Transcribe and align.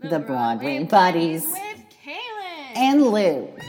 the 0.00 0.20
Broadway 0.20 0.84
Buddies 0.84 1.44
with 1.44 1.84
Kaelyn. 2.04 2.76
and 2.76 3.02
Luke. 3.02 3.60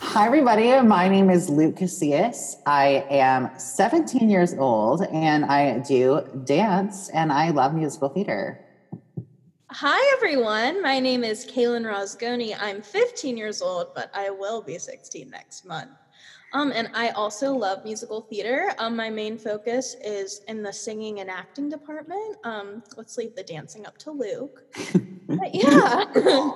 Hi, 0.00 0.26
everybody. 0.26 0.80
My 0.86 1.08
name 1.08 1.30
is 1.30 1.50
Luke 1.50 1.74
Casillas. 1.74 2.54
I 2.64 3.04
am 3.10 3.50
17 3.58 4.30
years 4.30 4.54
old 4.54 5.02
and 5.12 5.44
I 5.44 5.80
do 5.80 6.22
dance 6.44 7.08
and 7.08 7.32
I 7.32 7.50
love 7.50 7.74
musical 7.74 8.08
theater. 8.08 8.64
Hi, 9.70 10.14
everyone. 10.16 10.80
My 10.80 11.00
name 11.00 11.24
is 11.24 11.44
Kaelyn 11.44 11.82
Rosgoni. 11.82 12.56
I'm 12.60 12.80
15 12.80 13.36
years 13.36 13.60
old, 13.60 13.94
but 13.96 14.12
I 14.14 14.30
will 14.30 14.62
be 14.62 14.78
16 14.78 15.28
next 15.28 15.66
month. 15.66 15.90
Um, 16.52 16.72
and 16.74 16.88
I 16.94 17.10
also 17.10 17.52
love 17.52 17.84
musical 17.84 18.22
theater. 18.22 18.72
Um, 18.78 18.96
my 18.96 19.10
main 19.10 19.36
focus 19.36 19.96
is 20.02 20.40
in 20.48 20.62
the 20.62 20.72
singing 20.72 21.20
and 21.20 21.28
acting 21.28 21.68
department. 21.68 22.36
Um, 22.44 22.82
let's 22.96 23.18
leave 23.18 23.34
the 23.36 23.42
dancing 23.42 23.86
up 23.86 23.98
to 23.98 24.10
Luke. 24.10 24.64
But 25.26 25.54
yeah. 25.54 26.52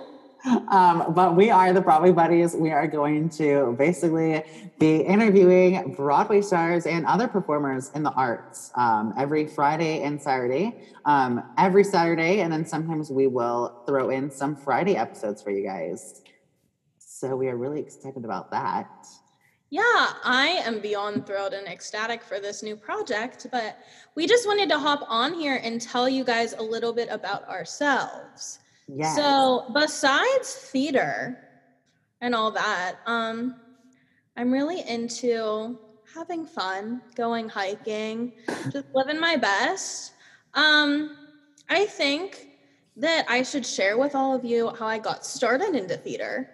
Um, 0.68 1.12
but 1.14 1.36
we 1.36 1.50
are 1.50 1.72
the 1.72 1.80
Broadway 1.80 2.10
Buddies. 2.10 2.56
We 2.56 2.70
are 2.70 2.86
going 2.88 3.28
to 3.30 3.76
basically 3.78 4.42
be 4.78 4.96
interviewing 4.96 5.94
Broadway 5.94 6.40
stars 6.40 6.86
and 6.86 7.06
other 7.06 7.28
performers 7.28 7.92
in 7.94 8.02
the 8.02 8.10
arts 8.12 8.72
um, 8.74 9.14
every 9.16 9.46
Friday 9.46 10.02
and 10.02 10.20
Saturday. 10.20 10.88
Um, 11.04 11.44
every 11.58 11.84
Saturday, 11.84 12.40
and 12.40 12.52
then 12.52 12.66
sometimes 12.66 13.10
we 13.10 13.26
will 13.26 13.82
throw 13.86 14.10
in 14.10 14.30
some 14.30 14.56
Friday 14.56 14.96
episodes 14.96 15.42
for 15.42 15.50
you 15.50 15.64
guys. 15.64 16.22
So 16.98 17.36
we 17.36 17.48
are 17.48 17.56
really 17.56 17.80
excited 17.80 18.24
about 18.24 18.50
that. 18.50 19.06
Yeah, 19.72 20.12
I 20.22 20.60
am 20.66 20.80
beyond 20.80 21.26
thrilled 21.26 21.54
and 21.54 21.66
ecstatic 21.66 22.22
for 22.22 22.38
this 22.38 22.62
new 22.62 22.76
project, 22.76 23.46
but 23.50 23.78
we 24.14 24.26
just 24.26 24.46
wanted 24.46 24.68
to 24.68 24.78
hop 24.78 25.02
on 25.08 25.32
here 25.32 25.62
and 25.64 25.80
tell 25.80 26.10
you 26.10 26.24
guys 26.24 26.52
a 26.52 26.62
little 26.62 26.92
bit 26.92 27.08
about 27.10 27.48
ourselves. 27.48 28.58
Yes. 28.86 29.16
So, 29.16 29.70
besides 29.72 30.54
theater 30.54 31.38
and 32.20 32.34
all 32.34 32.50
that, 32.50 32.96
um, 33.06 33.56
I'm 34.36 34.52
really 34.52 34.86
into 34.86 35.78
having 36.14 36.44
fun, 36.44 37.00
going 37.14 37.48
hiking, 37.48 38.34
just 38.70 38.88
living 38.94 39.18
my 39.18 39.36
best. 39.36 40.12
Um, 40.52 41.16
I 41.70 41.86
think 41.86 42.48
that 42.98 43.24
I 43.26 43.42
should 43.42 43.64
share 43.64 43.96
with 43.96 44.14
all 44.14 44.34
of 44.34 44.44
you 44.44 44.74
how 44.78 44.86
I 44.86 44.98
got 44.98 45.24
started 45.24 45.74
into 45.74 45.96
theater 45.96 46.50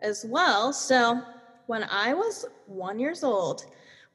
as 0.00 0.26
well. 0.28 0.74
So, 0.74 1.22
when 1.68 1.84
I 1.84 2.14
was 2.14 2.46
one 2.66 2.98
years 2.98 3.22
old, 3.22 3.66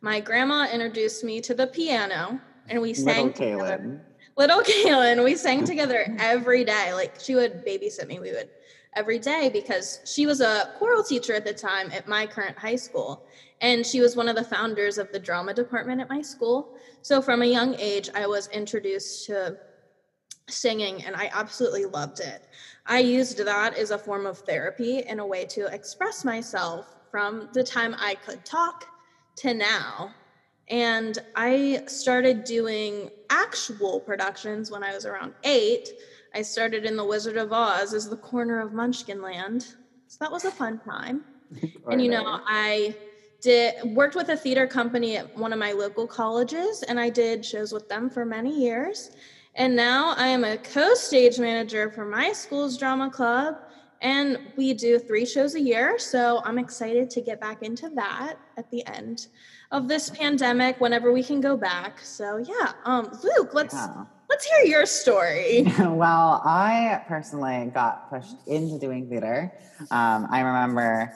my 0.01 0.19
grandma 0.19 0.67
introduced 0.73 1.23
me 1.23 1.39
to 1.41 1.53
the 1.53 1.67
piano, 1.67 2.41
and 2.67 2.81
we 2.81 2.95
sang 2.95 3.27
Little 3.27 3.31
together 3.31 3.77
Kaelyn. 3.77 3.99
little 4.35 4.61
Kaelyn, 4.61 5.23
we 5.23 5.35
sang 5.35 5.63
together 5.73 6.05
every 6.19 6.65
day. 6.65 6.93
Like 6.93 7.19
she 7.19 7.35
would 7.35 7.63
babysit 7.63 8.07
me. 8.07 8.19
We 8.19 8.31
would 8.31 8.49
every 8.95 9.19
day 9.19 9.51
because 9.53 9.99
she 10.03 10.25
was 10.25 10.41
a 10.41 10.73
choral 10.79 11.03
teacher 11.03 11.33
at 11.33 11.45
the 11.45 11.53
time 11.53 11.91
at 11.91 12.07
my 12.07 12.25
current 12.25 12.57
high 12.57 12.75
school. 12.75 13.25
And 13.61 13.85
she 13.85 14.01
was 14.01 14.15
one 14.15 14.27
of 14.27 14.35
the 14.35 14.43
founders 14.43 14.97
of 14.97 15.11
the 15.11 15.19
drama 15.19 15.53
department 15.53 16.01
at 16.01 16.09
my 16.09 16.21
school. 16.21 16.75
So 17.01 17.21
from 17.21 17.43
a 17.43 17.45
young 17.45 17.75
age, 17.79 18.09
I 18.15 18.27
was 18.27 18.49
introduced 18.49 19.25
to 19.27 19.57
singing 20.49 21.03
and 21.05 21.15
I 21.15 21.29
absolutely 21.33 21.85
loved 21.85 22.19
it. 22.19 22.47
I 22.85 22.99
used 22.99 23.37
that 23.45 23.77
as 23.77 23.91
a 23.91 23.97
form 23.97 24.25
of 24.25 24.39
therapy 24.39 25.03
and 25.03 25.19
a 25.19 25.25
way 25.25 25.45
to 25.45 25.67
express 25.67 26.25
myself 26.25 26.95
from 27.13 27.47
the 27.53 27.63
time 27.63 27.95
I 27.99 28.15
could 28.15 28.43
talk 28.43 28.87
to 29.35 29.53
now. 29.53 30.11
And 30.67 31.19
I 31.35 31.83
started 31.85 32.43
doing 32.43 33.11
actual 33.29 33.99
productions 33.99 34.71
when 34.71 34.83
I 34.83 34.95
was 34.95 35.05
around 35.05 35.35
eight. 35.43 35.89
I 36.33 36.41
started 36.41 36.85
in 36.85 36.97
The 36.97 37.05
Wizard 37.05 37.37
of 37.37 37.53
Oz 37.53 37.93
as 37.93 38.09
the 38.09 38.17
corner 38.17 38.59
of 38.61 38.71
Munchkinland. 38.71 39.75
So 40.07 40.17
that 40.21 40.31
was 40.31 40.45
a 40.45 40.51
fun 40.51 40.79
time. 40.79 41.23
And 41.91 42.01
you 42.01 42.09
know, 42.09 42.41
I 42.47 42.95
did 43.41 43.75
worked 43.95 44.15
with 44.15 44.29
a 44.29 44.35
theater 44.35 44.65
company 44.65 45.17
at 45.17 45.37
one 45.37 45.53
of 45.53 45.59
my 45.59 45.71
local 45.71 46.07
colleges 46.07 46.81
and 46.81 46.99
I 46.99 47.11
did 47.11 47.45
shows 47.45 47.71
with 47.71 47.87
them 47.89 48.09
for 48.09 48.25
many 48.25 48.59
years. 48.59 49.11
And 49.53 49.75
now 49.75 50.15
I 50.17 50.29
am 50.29 50.43
a 50.43 50.57
co-stage 50.57 51.37
manager 51.37 51.91
for 51.91 52.05
my 52.05 52.31
school's 52.31 52.75
drama 52.75 53.11
club 53.11 53.57
and 54.03 54.37
we 54.55 54.73
do 54.73 54.99
3 54.99 55.25
shows 55.25 55.55
a 55.55 55.61
year, 55.61 55.97
so 55.97 56.41
I'm 56.45 56.59
excited 56.59 57.09
to 57.11 57.21
get 57.21 57.41
back 57.41 57.63
into 57.63 57.89
that 57.95 58.35
at 58.57 58.69
the 58.69 58.85
end 58.85 59.27
of 59.71 59.87
this 59.87 60.09
pandemic 60.11 60.79
whenever 60.79 61.11
we 61.11 61.23
can 61.23 61.41
go 61.41 61.57
back. 61.57 61.99
So 62.01 62.37
yeah, 62.37 62.73
um 62.85 63.09
Luke, 63.23 63.53
let's 63.53 63.73
Yeah. 63.73 64.05
let's 64.29 64.45
hear 64.45 64.65
your 64.65 64.85
story. 64.85 65.63
well, 65.79 66.41
I 66.45 67.01
personally 67.07 67.71
got 67.73 68.09
pushed 68.11 68.35
into 68.47 68.77
doing 68.77 69.09
theater. 69.09 69.51
Um, 69.89 70.27
I 70.29 70.41
remember 70.41 71.11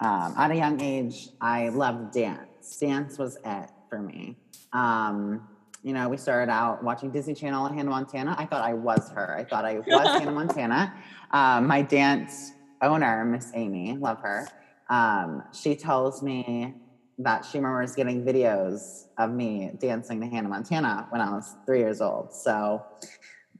um, 0.00 0.34
at 0.36 0.50
a 0.50 0.56
young 0.56 0.80
age, 0.80 1.28
I 1.40 1.68
loved 1.68 2.12
dance. 2.12 2.76
Dance 2.78 3.18
was 3.18 3.38
it 3.44 3.70
for 3.88 4.00
me. 4.02 4.36
Um, 4.72 5.46
you 5.82 5.92
know, 5.92 6.08
we 6.08 6.16
started 6.16 6.50
out 6.50 6.82
watching 6.82 7.10
Disney 7.10 7.34
Channel 7.34 7.66
and 7.66 7.76
Hannah 7.76 7.90
Montana. 7.90 8.36
I 8.38 8.46
thought 8.46 8.64
I 8.64 8.74
was 8.74 9.10
her. 9.10 9.36
I 9.36 9.44
thought 9.44 9.64
I 9.64 9.78
was 9.78 10.06
Hannah 10.20 10.30
Montana. 10.30 10.94
Um, 11.32 11.66
my 11.66 11.82
dance 11.82 12.52
owner, 12.80 13.24
Miss 13.24 13.50
Amy, 13.54 13.96
love 13.96 14.20
her. 14.20 14.48
Um, 14.88 15.42
she 15.52 15.74
tells 15.74 16.22
me 16.22 16.74
that 17.18 17.44
she 17.44 17.58
remembers 17.58 17.94
getting 17.94 18.24
videos 18.24 19.06
of 19.18 19.30
me 19.30 19.72
dancing 19.78 20.20
to 20.20 20.26
Hannah 20.26 20.48
Montana 20.48 21.06
when 21.10 21.20
I 21.20 21.30
was 21.30 21.54
three 21.66 21.80
years 21.80 22.00
old. 22.00 22.32
So 22.32 22.84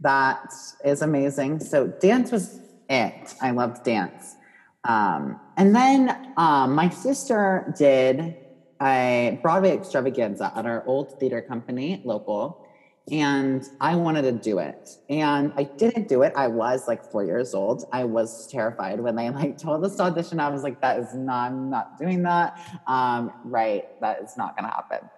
that 0.00 0.52
is 0.84 1.02
amazing. 1.02 1.60
So 1.60 1.88
dance 1.88 2.30
was 2.30 2.60
it. 2.88 3.34
I 3.40 3.50
loved 3.50 3.84
dance. 3.84 4.36
Um, 4.84 5.40
and 5.56 5.74
then 5.74 6.34
um, 6.36 6.74
my 6.74 6.88
sister 6.88 7.72
did 7.76 8.36
a 8.82 9.38
Broadway 9.43 9.72
extravaganza 9.72 10.53
at 10.56 10.66
our 10.66 10.84
old 10.87 11.19
theater 11.20 11.41
company, 11.41 12.03
local, 12.04 12.66
and 13.10 13.65
I 13.81 13.97
wanted 13.97 14.22
to 14.22 14.32
do 14.32 14.59
it. 14.59 14.91
And 15.09 15.53
I 15.56 15.65
didn't 15.65 16.09
do 16.09 16.22
it. 16.22 16.32
I 16.37 16.48
was 16.48 16.87
like 16.87 17.04
four 17.04 17.25
years 17.25 17.54
old. 17.54 17.84
I 17.93 18.04
was 18.04 18.47
terrified 18.48 19.00
when 19.00 19.16
they 19.16 19.31
like 19.31 19.59
told 19.59 19.84
us 19.84 19.97
to 19.97 20.04
audition. 20.04 20.41
I 20.41 20.48
was 20.48 20.62
like, 20.62 20.81
that 20.82 20.98
is 20.98 21.15
not, 21.15 21.50
I'm 21.50 21.70
not 21.70 21.98
doing 21.98 22.22
that. 22.22 22.59
Um, 22.87 23.32
right, 23.44 23.84
that 24.00 24.22
is 24.22 24.37
not 24.37 24.56
gonna 24.56 24.72
happen. 24.72 25.09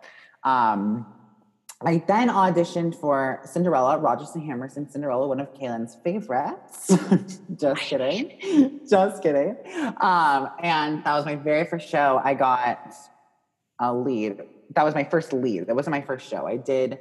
Um, 0.44 1.06
I 1.82 2.02
then 2.06 2.28
auditioned 2.28 2.98
for 2.98 3.40
Cinderella, 3.44 3.98
Rodgers 3.98 4.30
and 4.34 4.44
Hammerstein 4.44 4.88
Cinderella, 4.88 5.28
one 5.28 5.40
of 5.40 5.52
Kaelyn's 5.52 5.96
favorites. 6.02 6.96
Just 7.56 7.80
kidding. 7.82 8.80
Just 8.88 9.22
kidding. 9.22 9.56
Um, 10.00 10.48
and 10.60 11.04
that 11.04 11.14
was 11.14 11.26
my 11.26 11.34
very 11.34 11.66
first 11.66 11.88
show. 11.88 12.22
I 12.24 12.32
got 12.32 12.94
a 13.78 13.92
lead. 13.92 14.42
That 14.74 14.84
was 14.84 14.94
my 14.94 15.04
first 15.04 15.32
lead. 15.32 15.66
That 15.66 15.74
wasn't 15.74 15.92
my 15.92 16.00
first 16.00 16.28
show. 16.28 16.46
I 16.46 16.56
did 16.56 16.98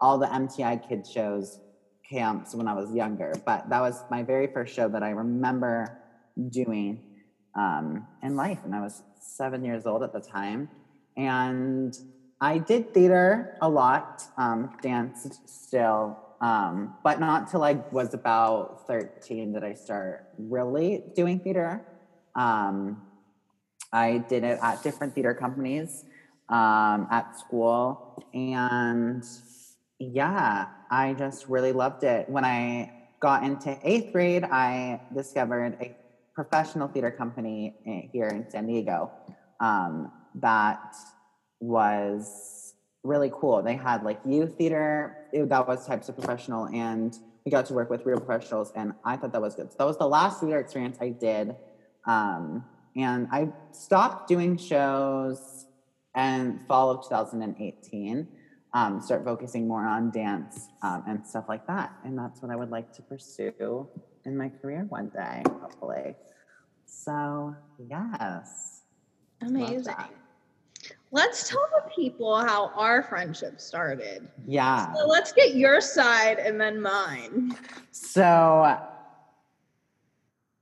all 0.00 0.18
the 0.18 0.26
MTI 0.26 0.88
kid 0.88 1.06
shows 1.06 1.60
camps 2.08 2.54
when 2.54 2.68
I 2.68 2.74
was 2.74 2.92
younger, 2.92 3.32
but 3.44 3.68
that 3.68 3.80
was 3.80 4.02
my 4.10 4.22
very 4.22 4.46
first 4.46 4.74
show 4.74 4.88
that 4.88 5.02
I 5.02 5.10
remember 5.10 5.98
doing 6.50 7.00
um, 7.54 8.06
in 8.22 8.36
life. 8.36 8.60
And 8.64 8.74
I 8.74 8.80
was 8.80 9.02
seven 9.20 9.64
years 9.64 9.86
old 9.86 10.02
at 10.02 10.12
the 10.12 10.20
time. 10.20 10.68
And 11.16 11.96
I 12.40 12.58
did 12.58 12.92
theater 12.92 13.56
a 13.62 13.68
lot, 13.68 14.22
um, 14.36 14.76
danced 14.82 15.48
still, 15.48 16.18
um, 16.40 16.94
but 17.02 17.18
not 17.18 17.50
till 17.50 17.64
I 17.64 17.74
was 17.90 18.12
about 18.12 18.86
13 18.86 19.54
did 19.54 19.64
I 19.64 19.72
start 19.72 20.28
really 20.38 21.02
doing 21.14 21.40
theater. 21.40 21.82
Um, 22.34 23.02
I 23.92 24.18
did 24.18 24.44
it 24.44 24.58
at 24.62 24.82
different 24.82 25.14
theater 25.14 25.32
companies 25.32 26.04
um, 26.48 27.06
at 27.10 27.38
school. 27.38 28.22
And 28.34 29.24
yeah, 29.98 30.66
I 30.90 31.14
just 31.14 31.48
really 31.48 31.72
loved 31.72 32.04
it. 32.04 32.28
When 32.28 32.44
I 32.44 32.92
got 33.20 33.44
into 33.44 33.78
eighth 33.82 34.12
grade, 34.12 34.44
I 34.44 35.00
discovered 35.14 35.76
a 35.80 35.96
professional 36.34 36.88
theater 36.88 37.10
company 37.10 37.74
here 38.12 38.28
in 38.28 38.48
San 38.50 38.66
Diego 38.66 39.10
um, 39.60 40.12
that 40.36 40.94
was 41.60 42.74
really 43.02 43.30
cool. 43.32 43.62
They 43.62 43.76
had 43.76 44.02
like 44.02 44.20
youth 44.24 44.56
theater, 44.58 45.16
it- 45.32 45.48
that 45.48 45.66
was 45.66 45.86
types 45.86 46.08
of 46.08 46.16
professional, 46.16 46.66
and 46.66 47.16
we 47.44 47.50
got 47.50 47.66
to 47.66 47.74
work 47.74 47.88
with 47.90 48.04
real 48.04 48.18
professionals, 48.18 48.72
and 48.74 48.92
I 49.04 49.16
thought 49.16 49.32
that 49.32 49.40
was 49.40 49.54
good. 49.54 49.70
So 49.70 49.76
that 49.78 49.86
was 49.86 49.96
the 49.98 50.08
last 50.08 50.40
theater 50.40 50.58
experience 50.58 50.98
I 51.00 51.10
did. 51.10 51.54
Um, 52.06 52.64
and 52.96 53.28
I 53.30 53.48
stopped 53.72 54.28
doing 54.28 54.56
shows 54.56 55.65
in 56.16 56.60
fall 56.66 56.90
of 56.90 57.02
2018. 57.04 58.26
Um, 58.74 59.00
start 59.00 59.24
focusing 59.24 59.66
more 59.66 59.86
on 59.86 60.10
dance 60.10 60.68
um, 60.82 61.02
and 61.06 61.26
stuff 61.26 61.44
like 61.48 61.66
that. 61.66 61.92
And 62.04 62.18
that's 62.18 62.42
what 62.42 62.50
I 62.50 62.56
would 62.56 62.70
like 62.70 62.92
to 62.94 63.02
pursue 63.02 63.88
in 64.24 64.36
my 64.36 64.48
career 64.48 64.84
one 64.88 65.08
day, 65.08 65.42
hopefully. 65.62 66.14
So, 66.84 67.54
yes. 67.78 68.82
Amazing. 69.40 69.94
Let's 71.12 71.48
tell 71.48 71.66
the 71.74 71.90
people 71.90 72.36
how 72.36 72.70
our 72.74 73.02
friendship 73.02 73.60
started. 73.60 74.28
Yeah. 74.46 74.92
So 74.94 75.06
let's 75.06 75.32
get 75.32 75.54
your 75.54 75.80
side 75.80 76.38
and 76.38 76.60
then 76.60 76.80
mine. 76.80 77.56
So 77.92 78.76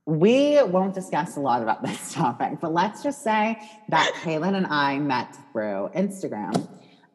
we 0.05 0.61
won't 0.63 0.93
discuss 0.93 1.35
a 1.35 1.39
lot 1.39 1.61
about 1.61 1.83
this 1.83 2.13
topic, 2.13 2.59
but 2.61 2.73
let's 2.73 3.01
just 3.03 3.23
say 3.23 3.57
that 3.89 4.11
Kaelyn 4.21 4.55
and 4.55 4.67
I 4.67 4.99
met 4.99 5.35
through 5.51 5.89
Instagram. 5.95 6.67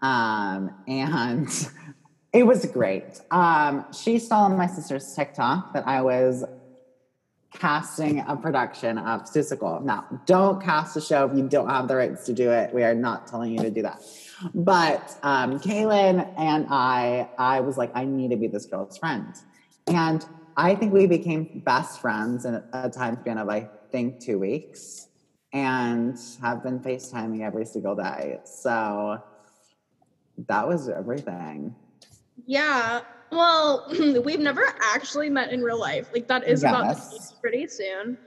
Um, 0.03 0.75
and 0.89 1.49
it 2.33 2.45
was 2.45 2.65
great. 2.67 3.21
Um, 3.31 3.85
she 3.93 4.19
saw 4.19 4.45
on 4.45 4.57
my 4.57 4.67
sister's 4.67 5.15
TikTok 5.15 5.73
that 5.75 5.87
I 5.87 6.03
was 6.03 6.45
casting 7.53 8.21
a 8.21 8.37
production 8.37 8.97
of 8.99 9.23
Seussical. 9.23 9.83
Now, 9.83 10.07
don't 10.27 10.63
cast 10.63 10.97
a 10.97 11.01
show 11.01 11.27
if 11.27 11.37
you 11.37 11.49
don't 11.49 11.69
have 11.69 11.89
the 11.89 11.97
rights 11.97 12.25
to 12.27 12.33
do 12.33 12.51
it. 12.51 12.73
We 12.73 12.85
are 12.85 12.95
not 12.95 13.27
telling 13.27 13.53
you 13.53 13.61
to 13.63 13.71
do 13.71 13.83
that. 13.83 14.03
But 14.55 15.19
um, 15.23 15.59
Kaelyn 15.59 16.33
and 16.39 16.67
I, 16.71 17.29
I 17.39 17.61
was 17.61 17.77
like, 17.77 17.91
I 17.95 18.05
need 18.05 18.31
to 18.31 18.37
be 18.37 18.47
this 18.47 18.67
girl's 18.67 18.97
friend. 18.97 19.35
And 19.89 20.25
I 20.57 20.75
think 20.75 20.93
we 20.93 21.07
became 21.07 21.63
best 21.65 22.01
friends 22.01 22.45
in 22.45 22.63
a 22.73 22.91
time 22.91 23.19
span 23.21 23.39
of, 23.39 23.49
I 23.49 23.69
think, 23.91 24.21
two 24.21 24.39
weeks 24.39 25.09
and 25.53 26.19
have 26.41 26.63
been 26.63 26.79
FaceTiming 26.79 27.43
every 27.43 27.65
single 27.67 27.95
day. 27.95 28.39
So 28.45 29.23
that 30.49 30.67
was 30.67 30.89
everything. 30.89 31.75
Yeah. 32.47 33.01
Well, 33.31 33.87
we've 34.25 34.41
never 34.41 34.65
actually 34.81 35.31
met 35.31 35.53
in 35.53 35.63
real 35.63 35.79
life. 35.79 36.11
Like 36.13 36.29
that 36.29 36.47
is 36.47 36.63
about 36.63 36.97
to 36.97 37.11
be 37.11 37.19
pretty 37.41 37.67
soon. 37.69 38.19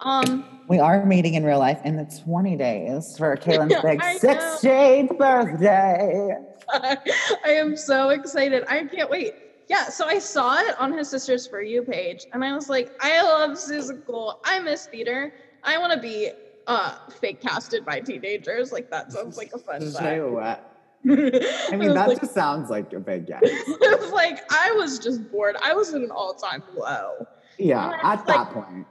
Um, 0.00 0.64
We 0.68 0.80
are 0.80 1.04
meeting 1.06 1.34
in 1.34 1.44
real 1.44 1.60
life 1.60 1.80
in 1.84 1.96
the 1.96 2.22
20 2.24 2.56
days 2.56 3.16
for 3.16 3.36
Kaelyn's 3.42 3.80
big 3.82 4.00
16th 4.00 5.16
birthday. 5.16 6.36
I 6.68 6.98
am 7.46 7.76
so 7.76 8.08
excited. 8.10 8.64
I 8.68 8.84
can't 8.84 9.10
wait. 9.10 9.34
Yeah, 9.72 9.88
so 9.88 10.06
I 10.06 10.18
saw 10.18 10.58
it 10.58 10.78
on 10.78 10.92
his 10.92 11.08
sister's 11.08 11.46
For 11.46 11.62
You 11.62 11.80
page, 11.80 12.26
and 12.34 12.44
I 12.44 12.54
was 12.54 12.68
like, 12.68 12.92
I 13.00 13.22
love 13.22 13.52
Seussical. 13.52 14.34
I 14.44 14.58
miss 14.58 14.84
theater. 14.84 15.32
I 15.64 15.78
want 15.78 15.94
to 15.94 15.98
be 15.98 16.30
uh, 16.66 16.96
fake 17.18 17.40
casted 17.40 17.82
by 17.82 18.00
teenagers. 18.00 18.70
Like, 18.70 18.90
that 18.90 19.10
sounds 19.12 19.38
like 19.38 19.50
a 19.54 19.58
fun 19.58 19.80
time. 19.94 20.36
I 20.44 20.58
I 21.06 21.06
mean, 21.06 21.88
was 21.88 21.94
that 21.94 22.08
like, 22.08 22.20
just 22.20 22.34
sounds 22.34 22.68
like 22.68 22.92
a 22.92 23.00
big 23.00 23.30
yes. 23.30 23.40
I 23.42 23.96
was 23.98 24.12
like, 24.12 24.40
I 24.52 24.72
was 24.72 24.98
just 24.98 25.32
bored. 25.32 25.56
I 25.62 25.72
was 25.72 25.94
in 25.94 26.02
an 26.04 26.10
all 26.10 26.34
time 26.34 26.62
low. 26.76 27.26
Yeah, 27.58 27.98
at 28.02 28.26
that 28.26 28.36
like- 28.36 28.52
point. 28.52 28.86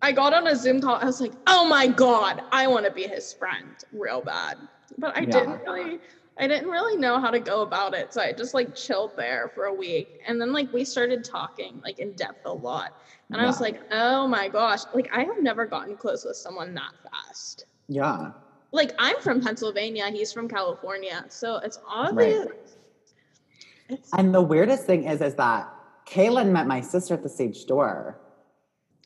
I 0.00 0.12
got 0.12 0.32
on 0.32 0.46
a 0.46 0.56
Zoom 0.56 0.80
call. 0.80 0.94
I 0.96 1.04
was 1.04 1.20
like, 1.20 1.32
oh 1.46 1.68
my 1.68 1.88
God, 1.88 2.40
I 2.52 2.66
want 2.68 2.86
to 2.86 2.90
be 2.90 3.02
his 3.02 3.34
friend 3.34 3.74
real 3.92 4.22
bad. 4.22 4.56
But 4.96 5.14
I 5.14 5.20
Yeah. 5.20 5.26
didn't 5.26 5.60
really, 5.66 5.98
I 6.36 6.48
didn't 6.48 6.68
really 6.68 6.96
know 6.96 7.20
how 7.20 7.30
to 7.30 7.38
go 7.38 7.62
about 7.62 7.94
it. 7.94 8.12
So 8.12 8.20
I 8.20 8.32
just 8.32 8.54
like 8.54 8.74
chilled 8.74 9.12
there 9.16 9.52
for 9.54 9.66
a 9.66 9.72
week. 9.74 10.20
And 10.26 10.40
then 10.40 10.52
like 10.52 10.72
we 10.72 10.84
started 10.84 11.22
talking 11.24 11.80
like 11.84 12.00
in 12.00 12.12
depth 12.12 12.44
a 12.44 12.52
lot. 12.52 12.98
And 13.30 13.40
I 13.40 13.46
was 13.46 13.60
like, 13.60 13.80
oh 13.92 14.26
my 14.26 14.48
gosh, 14.48 14.80
like 14.94 15.08
I 15.12 15.22
have 15.24 15.40
never 15.40 15.64
gotten 15.64 15.96
close 15.96 16.24
with 16.24 16.36
someone 16.36 16.74
that 16.74 16.92
fast. 17.10 17.66
Yeah. 17.88 18.32
Like 18.72 18.92
I'm 18.98 19.20
from 19.20 19.40
Pennsylvania, 19.40 20.10
he's 20.10 20.32
from 20.32 20.48
California. 20.48 21.24
So 21.28 21.56
it's 21.58 21.78
oddly, 21.88 22.38
Right. 22.38 22.48
it's, 23.88 24.10
And 24.12 24.34
the 24.34 24.42
weirdest 24.42 24.84
thing 24.86 25.04
is, 25.04 25.20
is 25.20 25.34
that 25.36 25.72
Kaylin 26.06 26.50
met 26.50 26.66
my 26.66 26.80
sister 26.80 27.14
at 27.14 27.22
the 27.22 27.28
stage 27.28 27.64
door. 27.66 28.18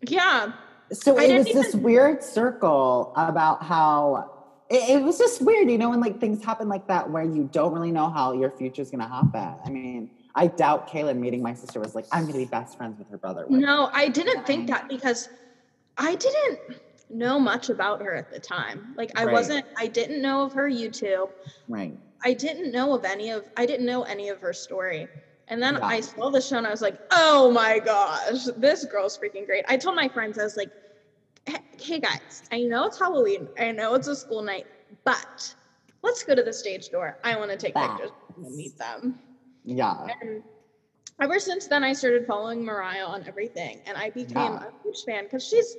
yeah. 0.02 0.52
So 0.90 1.18
I 1.18 1.24
it 1.24 1.36
was 1.36 1.46
this 1.52 1.74
weird 1.74 2.24
circle 2.24 3.12
about 3.14 3.62
how 3.62 4.37
it, 4.70 4.90
it 4.90 5.02
was 5.02 5.18
just 5.18 5.40
weird, 5.40 5.70
you 5.70 5.78
know, 5.78 5.90
when 5.90 6.00
like 6.00 6.20
things 6.20 6.44
happen 6.44 6.68
like 6.68 6.86
that 6.88 7.10
where 7.10 7.24
you 7.24 7.48
don't 7.52 7.72
really 7.72 7.92
know 7.92 8.10
how 8.10 8.32
your 8.32 8.50
future's 8.50 8.90
gonna 8.90 9.08
happen. 9.08 9.54
I 9.64 9.70
mean, 9.70 10.10
I 10.34 10.46
doubt 10.48 10.88
Kaelyn 10.88 11.16
meeting 11.18 11.42
my 11.42 11.54
sister 11.54 11.80
was 11.80 11.94
like, 11.94 12.06
I'm 12.12 12.26
gonna 12.26 12.38
be 12.38 12.44
best 12.44 12.76
friends 12.76 12.98
with 12.98 13.08
her 13.10 13.18
brother. 13.18 13.46
No, 13.48 13.90
I 13.92 14.08
didn't 14.08 14.46
think 14.46 14.68
that 14.68 14.88
because 14.88 15.28
I 15.96 16.14
didn't 16.14 16.60
know 17.10 17.38
much 17.40 17.70
about 17.70 18.02
her 18.02 18.14
at 18.14 18.30
the 18.30 18.38
time. 18.38 18.92
Like 18.94 19.10
I 19.18 19.24
Right. 19.24 19.32
wasn't 19.32 19.64
I 19.76 19.86
didn't 19.86 20.20
know 20.20 20.42
of 20.42 20.52
her 20.52 20.68
YouTube. 20.68 21.30
Right. 21.66 21.98
I 22.24 22.34
didn't 22.34 22.70
know 22.72 22.94
of 22.94 23.04
any 23.04 23.30
of 23.30 23.44
I 23.56 23.64
didn't 23.64 23.86
know 23.86 24.02
any 24.02 24.28
of 24.28 24.40
her 24.40 24.52
story. 24.52 25.08
And 25.48 25.62
then 25.62 25.76
Yeah. 25.76 25.86
I 25.86 26.00
saw 26.00 26.28
the 26.30 26.42
show 26.42 26.58
and 26.58 26.66
I 26.66 26.70
was 26.70 26.82
like, 26.82 26.98
"Oh 27.10 27.50
my 27.50 27.78
gosh, 27.78 28.44
this 28.58 28.84
girl's 28.84 29.16
freaking 29.16 29.46
great." 29.46 29.64
I 29.66 29.78
told 29.78 29.96
my 29.96 30.08
friends 30.08 30.38
I 30.38 30.44
was 30.44 30.58
like, 30.58 30.70
"Hey- 31.48 31.62
"Hey 31.80 31.98
guys, 32.00 32.42
I 32.52 32.62
know 32.62 32.86
it's 32.86 32.98
Halloween. 32.98 33.48
I 33.58 33.72
know 33.72 33.94
it's 33.94 34.08
a 34.08 34.16
school 34.16 34.42
night, 34.42 34.66
but 35.04 35.54
let's 36.02 36.22
go 36.22 36.34
to 36.34 36.42
the 36.42 36.52
stage 36.52 36.90
door. 36.90 37.18
I 37.24 37.36
want 37.36 37.50
to 37.50 37.56
take 37.56 37.74
Bah. 37.74 37.96
pictures 37.96 38.12
and 38.36 38.54
meet 38.54 38.76
them." 38.78 39.18
Yeah. 39.64 40.06
And 40.22 40.42
ever 41.20 41.38
since 41.38 41.66
then, 41.66 41.82
I 41.84 41.92
started 41.92 42.26
following 42.26 42.64
Mariah 42.64 43.04
on 43.04 43.26
everything, 43.26 43.80
and 43.86 43.96
I 43.96 44.10
became 44.10 44.52
Yeah. 44.54 44.68
a 44.68 44.82
huge 44.82 45.04
fan 45.04 45.24
because 45.24 45.44
she's 45.46 45.76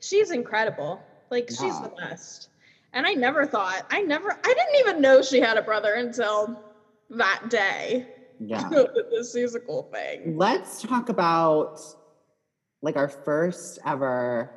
she's 0.00 0.30
incredible. 0.30 1.00
Like 1.30 1.48
she's 1.48 1.62
Yeah. 1.62 1.82
the 1.82 1.94
best. 2.00 2.48
And 2.92 3.06
I 3.06 3.12
never 3.14 3.46
thought 3.46 3.86
I 3.90 4.02
never 4.02 4.32
I 4.32 4.54
didn't 4.54 4.76
even 4.80 5.00
know 5.00 5.22
she 5.22 5.40
had 5.40 5.56
a 5.56 5.62
brother 5.62 5.94
until 5.94 6.58
that 7.10 7.48
day. 7.50 8.06
Yeah. 8.40 8.68
the 8.70 9.30
musical 9.34 9.82
thing. 9.92 10.36
Let's 10.38 10.80
talk 10.82 11.08
about 11.10 11.80
like 12.82 12.96
our 12.96 13.08
first 13.08 13.78
ever 13.86 14.50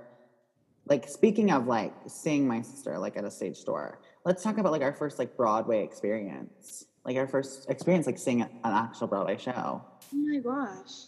like 0.88 1.08
speaking 1.08 1.52
of 1.52 1.68
like 1.68 1.94
seeing 2.08 2.48
my 2.48 2.62
sister 2.62 2.98
like 2.98 3.18
at 3.18 3.24
a 3.24 3.32
stage 3.32 3.64
door. 3.64 4.00
Let's 4.26 4.44
talk 4.44 4.58
about 4.58 4.72
like 4.72 4.82
our 4.82 4.94
first 4.94 5.20
like 5.20 5.36
Broadway 5.38 5.84
experience. 5.84 6.86
Like 7.06 7.18
our 7.18 7.28
first 7.28 7.70
experience 7.70 8.06
like 8.06 8.18
seeing 8.18 8.42
an 8.42 8.50
actual 8.64 9.08
Broadway 9.08 9.38
show. 9.38 9.54
Oh 9.54 9.84
my 10.14 10.40
gosh. 10.40 11.08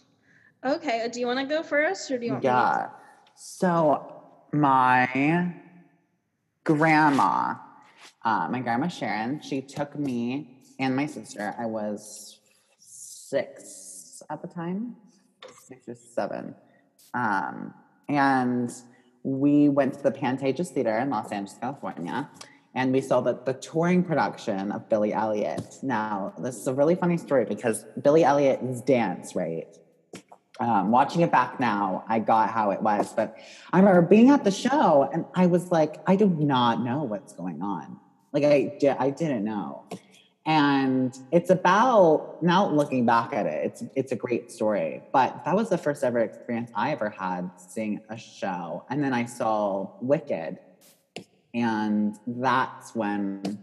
Okay, 0.64 1.08
do 1.12 1.20
you 1.20 1.26
want 1.26 1.38
to 1.38 1.46
go 1.46 1.62
first, 1.62 2.10
or 2.10 2.18
do 2.18 2.26
you 2.26 2.32
want 2.32 2.42
me 2.42 2.48
to? 2.48 2.54
Yeah. 2.54 2.88
So 3.36 4.22
my 4.52 5.54
grandma, 6.64 7.54
uh, 8.24 8.48
my 8.50 8.60
grandma 8.60 8.88
Sharon, 8.88 9.40
she 9.40 9.60
took 9.60 9.96
me 9.96 10.58
and 10.78 10.96
my 10.96 11.06
sister. 11.06 11.54
I 11.58 11.66
was 11.66 12.40
six 12.78 14.22
at 14.28 14.42
the 14.42 14.48
time, 14.48 14.96
six 15.66 15.88
or 15.88 15.94
seven. 15.94 16.54
Um, 17.14 17.72
and 18.08 18.72
we 19.26 19.68
went 19.68 19.94
to 19.94 20.02
the 20.02 20.12
Pantages 20.12 20.68
Theater 20.68 20.96
in 20.98 21.10
Los 21.10 21.32
Angeles, 21.32 21.58
California, 21.60 22.30
and 22.74 22.92
we 22.92 23.00
saw 23.00 23.20
the, 23.20 23.38
the 23.44 23.54
touring 23.54 24.02
production 24.02 24.70
of 24.70 24.88
Billy 24.88 25.12
Elliot. 25.12 25.78
Now, 25.82 26.32
this 26.38 26.56
is 26.56 26.66
a 26.66 26.74
really 26.74 26.94
funny 26.94 27.16
story 27.16 27.44
because 27.44 27.84
Billy 28.00 28.22
Elliot 28.22 28.60
is 28.62 28.82
dance, 28.82 29.34
right? 29.34 29.66
um, 30.60 30.90
watching 30.90 31.22
it 31.22 31.30
back 31.30 31.60
now, 31.60 32.04
I 32.08 32.18
got 32.18 32.50
how 32.50 32.70
it 32.70 32.82
was. 32.82 33.12
But 33.12 33.36
I 33.72 33.78
remember 33.78 34.02
being 34.02 34.30
at 34.30 34.44
the 34.44 34.50
show 34.50 35.08
and 35.12 35.24
I 35.34 35.46
was 35.46 35.70
like, 35.70 35.96
I 36.06 36.16
do 36.16 36.28
not 36.28 36.82
know 36.82 37.02
what's 37.02 37.32
going 37.32 37.62
on. 37.62 37.98
Like 38.32 38.44
I, 38.44 38.78
I 38.98 39.10
didn't 39.10 39.44
know. 39.44 39.84
And 40.46 41.18
it's 41.32 41.50
about 41.50 42.40
now 42.40 42.70
looking 42.70 43.04
back 43.04 43.32
at 43.32 43.46
it, 43.46 43.64
it's 43.66 43.84
it's 43.96 44.12
a 44.12 44.16
great 44.16 44.52
story. 44.52 45.02
But 45.12 45.44
that 45.44 45.56
was 45.56 45.68
the 45.68 45.76
first 45.76 46.04
ever 46.04 46.20
experience 46.20 46.70
I 46.72 46.92
ever 46.92 47.10
had 47.10 47.50
seeing 47.56 48.00
a 48.08 48.16
show. 48.16 48.84
And 48.88 49.02
then 49.02 49.12
I 49.12 49.24
saw 49.24 49.90
Wicked, 50.00 50.58
and 51.52 52.16
that's 52.28 52.94
when 52.94 53.58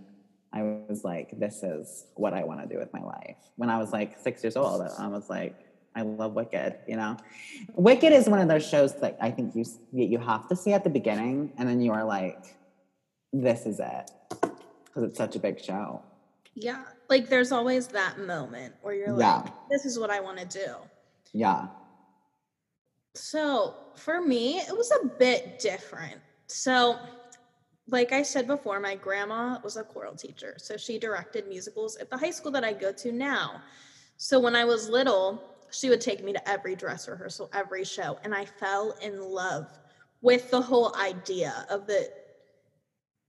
I 0.51 0.61
was 0.89 1.05
like, 1.05 1.39
this 1.39 1.63
is 1.63 2.05
what 2.15 2.33
I 2.33 2.43
want 2.43 2.61
to 2.61 2.67
do 2.67 2.77
with 2.77 2.91
my 2.91 3.01
life. 3.01 3.37
When 3.55 3.69
I 3.69 3.77
was 3.77 3.93
like 3.93 4.19
six 4.19 4.43
years 4.43 4.57
old, 4.57 4.81
I 4.81 5.07
was 5.07 5.29
like, 5.29 5.55
I 5.95 6.01
love 6.01 6.33
Wicked, 6.33 6.79
you 6.85 6.97
know? 6.97 7.15
Wicked 7.75 8.11
is 8.11 8.27
one 8.27 8.39
of 8.39 8.49
those 8.49 8.67
shows 8.67 8.93
that 8.95 9.17
I 9.21 9.31
think 9.31 9.55
you 9.55 9.63
you 9.93 10.19
have 10.19 10.49
to 10.49 10.55
see 10.57 10.73
at 10.73 10.83
the 10.83 10.89
beginning, 10.89 11.53
and 11.57 11.69
then 11.69 11.79
you 11.79 11.93
are 11.93 12.03
like, 12.03 12.57
this 13.31 13.65
is 13.65 13.79
it. 13.79 14.11
Because 14.41 15.03
it's 15.03 15.17
such 15.17 15.37
a 15.37 15.39
big 15.39 15.63
show. 15.63 16.03
Yeah, 16.55 16.83
like 17.09 17.29
there's 17.29 17.51
always 17.51 17.87
that 17.87 18.19
moment 18.19 18.75
where 18.81 18.93
you're 18.93 19.19
Yeah. 19.19 19.37
like, 19.37 19.53
"This 19.69 19.85
is 19.85 19.97
what 19.97 20.09
I 20.09 20.19
want 20.19 20.37
to 20.39 20.45
do." 20.45 20.75
Yeah. 21.31 21.67
So 23.15 23.75
for 23.95 24.21
me, 24.21 24.59
it 24.59 24.75
was 24.75 24.91
a 24.91 25.05
bit 25.05 25.59
different. 25.59 26.21
So, 26.47 26.99
like 27.87 28.11
I 28.11 28.23
said 28.23 28.47
before, 28.47 28.79
my 28.79 28.95
grandma 28.95 29.59
was 29.63 29.77
a 29.77 29.83
choral 29.83 30.15
teacher. 30.15 30.55
So 30.57 30.77
she 30.77 30.97
directed 30.97 31.47
musicals 31.47 31.97
at 31.97 32.09
the 32.09 32.17
high 32.17 32.31
school 32.31 32.51
that 32.51 32.63
I 32.63 32.73
go 32.73 32.91
to 32.93 33.11
now. 33.11 33.61
So 34.17 34.39
when 34.39 34.55
I 34.55 34.63
was 34.65 34.89
little, 34.89 35.43
she 35.71 35.89
would 35.89 36.01
take 36.01 36.23
me 36.23 36.33
to 36.33 36.49
every 36.49 36.75
dress 36.75 37.07
rehearsal, 37.07 37.49
every 37.53 37.83
show, 37.83 38.19
and 38.23 38.33
I 38.33 38.45
fell 38.45 38.91
in 39.01 39.21
love 39.21 39.79
with 40.21 40.49
the 40.51 40.61
whole 40.61 40.95
idea 40.95 41.65
of 41.69 41.87
the 41.87 42.09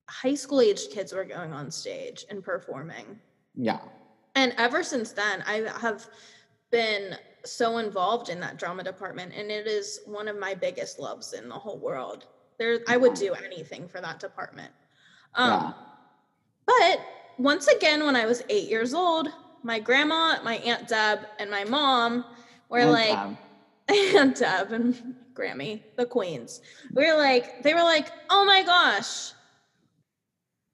high 0.09 0.35
school 0.35 0.61
aged 0.61 0.91
kids 0.91 1.13
were 1.13 1.25
going 1.25 1.53
on 1.53 1.71
stage 1.71 2.25
and 2.31 2.43
performing. 2.43 3.19
Yeah. 3.55 3.81
And 4.35 4.53
ever 4.59 4.83
since 4.83 5.13
then, 5.13 5.43
I 5.47 5.69
have 5.81 6.07
been 6.71 7.17
so 7.45 7.79
involved 7.79 8.29
in 8.29 8.41
that 8.41 8.59
drama 8.59 8.83
department, 8.83 9.33
and 9.37 9.51
it 9.51 9.67
is 9.67 10.01
one 10.07 10.29
of 10.29 10.39
my 10.39 10.55
biggest 10.55 10.99
loves 10.99 11.33
in 11.33 11.49
the 11.49 11.55
whole 11.55 11.79
world. 11.79 12.27
There, 12.59 12.81
I 12.89 12.97
would 12.97 13.15
do 13.15 13.35
anything 13.35 13.89
for 13.89 14.01
that 14.01 14.21
department. 14.21 14.73
Um, 15.35 15.51
yeah. 15.51 15.73
But 16.67 17.01
once 17.39 17.67
again, 17.69 18.05
when 18.05 18.17
I 18.17 18.27
was 18.27 18.43
eight 18.49 18.69
years 18.69 18.95
old, 18.95 19.29
my 19.63 19.79
grandma, 19.79 20.43
my 20.43 20.57
aunt 20.57 20.89
Deb, 20.89 21.21
and 21.39 21.51
my 21.51 21.65
mom 21.65 22.25
were 22.69 22.81
And, 22.81 22.93
like, 22.93 23.17
um, 23.17 23.39
Aunt 23.89 24.37
Deb 24.37 24.73
and 24.73 25.15
Grammy, 25.35 25.83
the 25.97 26.07
Queens. 26.07 26.61
We 26.93 27.11
were 27.11 27.19
like, 27.19 27.63
they 27.63 27.75
were 27.75 27.83
like, 27.83 28.11
oh 28.31 28.45
my 28.45 28.63
gosh, 28.63 29.33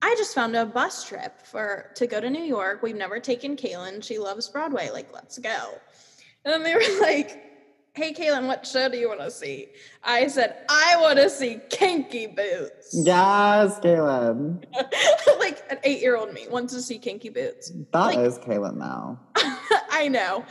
I 0.03 0.15
just 0.17 0.35
found 0.35 0.57
a 0.57 0.65
bus 0.65 1.05
trip 1.07 1.43
for 1.47 1.91
to 1.97 2.07
go 2.07 2.21
to 2.21 2.31
New 2.31 2.43
York. 2.43 2.83
We've 2.83 2.97
never 2.97 3.21
taken 3.21 3.57
Kaelyn. 3.57 4.03
She 4.03 4.19
loves 4.19 4.49
Broadway. 4.49 4.91
Like, 4.91 5.13
let's 5.13 5.39
go. 5.39 5.75
And 6.45 6.53
then 6.55 6.63
they 6.63 6.75
were 6.75 7.01
like, 7.01 7.39
hey 7.95 8.15
Kaelyn, 8.15 8.47
what 8.47 8.67
show 8.67 8.89
do 8.89 8.97
you 8.97 9.09
want 9.09 9.21
to 9.21 9.31
see? 9.31 9.67
I 10.03 10.29
said, 10.29 10.57
I 10.71 10.97
want 11.01 11.19
to 11.19 11.29
see 11.29 11.61
Kinky 11.71 12.29
Boots. 12.29 12.95
Yes, 12.95 13.79
Kaelyn. 13.81 14.65
like 15.39 15.63
an 15.71 15.79
eight-year-old 15.85 16.33
me 16.33 16.47
wants 16.49 16.73
to 16.73 16.81
see 16.81 16.99
Kinky 16.99 17.29
Boots. 17.29 17.73
That 17.93 18.17
is 18.19 18.39
Like- 18.39 18.47
Kaelyn 18.47 18.77
now. 18.77 19.21
I 19.91 20.09
know. 20.09 20.45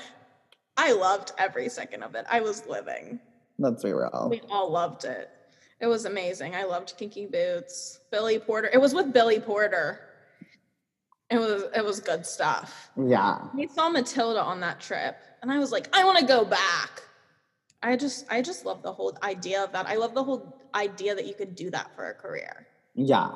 I 0.78 0.92
loved 0.94 1.32
every 1.38 1.70
second 1.70 2.04
of 2.04 2.14
it. 2.16 2.26
I 2.30 2.42
was 2.42 2.66
living. 2.68 3.20
Let's 3.58 3.84
be 3.84 3.92
real. 3.94 4.28
We 4.30 4.42
all 4.50 4.72
loved 4.72 5.06
it. 5.06 5.30
It 5.82 5.88
was 5.88 6.06
amazing. 6.06 6.56
I 6.56 6.64
loved 6.64 6.96
Kinky 6.98 7.26
Boots. 7.26 8.00
Billy 8.12 8.38
Porter. 8.40 8.70
It 8.74 8.82
was 8.82 8.94
with 8.94 9.14
Billy 9.14 9.40
Porter. 9.40 10.02
It 11.30 11.38
was 11.38 11.64
it 11.76 11.86
was 11.86 12.00
good 12.00 12.26
stuff. 12.26 12.90
Yeah. 12.98 13.40
We 13.54 13.68
saw 13.68 13.88
Matilda 13.90 14.42
on 14.42 14.60
that 14.62 14.80
trip, 14.80 15.16
and 15.42 15.52
I 15.52 15.60
was 15.60 15.72
like, 15.72 15.96
I 15.96 16.04
want 16.04 16.18
to 16.18 16.26
go 16.26 16.44
back. 16.44 17.04
I 17.84 17.96
just 17.96 18.26
I 18.30 18.42
just 18.42 18.66
love 18.66 18.82
the 18.82 18.92
whole 18.92 19.16
idea 19.24 19.64
of 19.64 19.72
that. 19.72 19.88
I 19.88 19.96
love 19.96 20.14
the 20.14 20.24
whole 20.24 20.58
idea 20.76 21.16
that 21.16 21.26
you 21.28 21.34
could 21.34 21.56
do 21.56 21.70
that 21.70 21.96
for 21.96 22.10
a 22.10 22.14
career. 22.14 22.68
Yeah. 22.96 23.30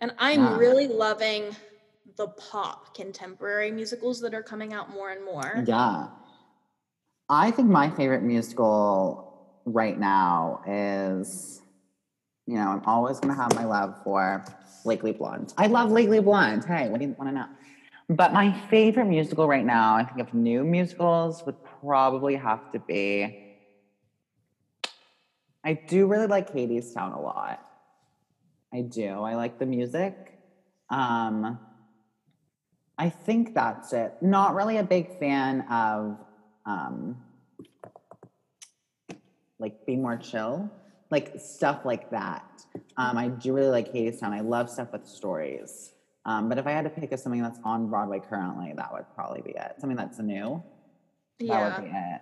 And 0.00 0.12
I'm 0.18 0.40
Yeah. 0.42 0.58
really 0.58 0.88
loving 0.88 1.56
the 2.16 2.28
pop 2.28 2.94
contemporary 2.94 3.70
musicals 3.70 4.20
that 4.20 4.34
are 4.34 4.42
coming 4.42 4.74
out 4.74 4.90
more 4.90 5.10
and 5.10 5.24
more. 5.24 5.64
Yeah. 5.66 6.08
I 7.28 7.50
think 7.50 7.68
my 7.68 7.90
favorite 7.90 8.22
musical 8.22 9.25
right 9.66 9.98
now 9.98 10.62
is, 10.66 11.60
you 12.46 12.54
know, 12.54 12.68
I'm 12.68 12.82
always 12.86 13.18
going 13.20 13.34
to 13.34 13.40
have 13.40 13.54
my 13.54 13.64
love 13.64 14.00
for 14.02 14.44
Legally 14.84 15.12
Blonde. 15.12 15.52
I 15.58 15.66
love 15.66 15.90
Legally 15.90 16.20
Blonde. 16.20 16.64
Hey, 16.64 16.88
what 16.88 17.00
do 17.00 17.06
you 17.06 17.16
want 17.18 17.30
to 17.30 17.34
know? 17.34 17.46
But 18.08 18.32
my 18.32 18.56
favorite 18.70 19.06
musical 19.06 19.48
right 19.48 19.64
now, 19.64 19.96
I 19.96 20.04
think 20.04 20.20
of 20.20 20.32
new 20.32 20.62
musicals, 20.62 21.44
would 21.44 21.56
probably 21.80 22.36
have 22.36 22.70
to 22.72 22.78
be. 22.78 23.42
I 25.64 25.72
do 25.74 26.06
really 26.06 26.28
like 26.28 26.52
Hadestown 26.52 27.16
a 27.16 27.20
lot. 27.20 27.60
I 28.72 28.82
do. 28.82 29.08
I 29.08 29.34
like 29.34 29.58
the 29.58 29.66
music. 29.66 30.14
Um, 30.88 31.58
I 32.96 33.08
think 33.08 33.54
that's 33.54 33.92
it. 33.92 34.14
Not 34.20 34.54
really 34.54 34.76
a 34.76 34.84
big 34.84 35.18
fan 35.18 35.62
of 35.62 36.16
um, 36.64 37.16
like 39.58 39.84
Be 39.86 39.96
More 39.96 40.16
Chill, 40.16 40.70
like 41.10 41.34
stuff 41.38 41.84
like 41.84 42.10
that. 42.10 42.64
Um, 42.96 43.16
I 43.16 43.28
do 43.28 43.52
really 43.52 43.70
like 43.70 43.92
Hadestown. 43.92 44.30
I 44.32 44.40
love 44.40 44.70
stuff 44.70 44.92
with 44.92 45.06
stories. 45.06 45.92
Um, 46.24 46.48
but 46.48 46.58
if 46.58 46.66
I 46.66 46.72
had 46.72 46.82
to 46.84 46.90
pick 46.90 47.12
a 47.12 47.18
something 47.18 47.42
that's 47.42 47.60
on 47.64 47.88
Broadway 47.88 48.20
currently, 48.20 48.72
that 48.76 48.92
would 48.92 49.04
probably 49.14 49.42
be 49.42 49.50
it. 49.52 49.74
Something 49.78 49.96
that's 49.96 50.18
new, 50.18 50.62
that 51.38 51.44
Yeah. 51.46 51.76
would 51.80 51.84
be 51.84 51.90
it. 51.94 52.20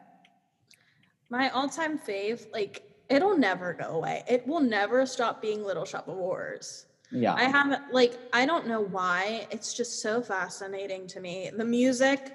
My 1.31 1.49
all-time 1.51 1.99
fave, 1.99 2.51
like 2.53 2.83
it'll 3.09 3.37
never 3.37 3.73
go 3.73 3.87
away. 3.97 4.23
It 4.29 4.47
will 4.47 4.61
never 4.61 5.07
stop 5.07 5.41
being 5.41 5.65
Little 5.65 5.85
Shop 5.85 6.07
of 6.09 6.17
Horrors. 6.17 6.87
Yeah. 7.11 7.35
I 7.35 7.45
haven't 7.45 7.93
like 7.93 8.19
I 8.33 8.45
don't 8.45 8.67
know 8.67 8.81
why. 8.81 9.47
It's 9.51 9.73
just 9.75 10.01
so 10.03 10.21
fascinating 10.21 11.07
to 11.09 11.21
me. 11.21 11.51
The 11.57 11.65
music 11.65 12.33